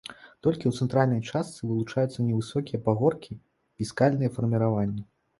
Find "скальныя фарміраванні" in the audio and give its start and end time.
3.91-5.03